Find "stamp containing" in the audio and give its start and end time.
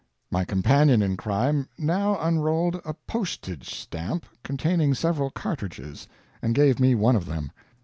3.75-4.95